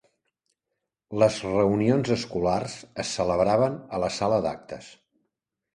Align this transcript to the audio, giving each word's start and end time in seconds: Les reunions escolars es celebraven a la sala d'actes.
Les 1.23 1.37
reunions 1.49 2.11
escolars 2.17 2.79
es 3.05 3.15
celebraven 3.21 3.79
a 3.99 4.05
la 4.07 4.13
sala 4.21 4.43
d'actes. 4.49 4.95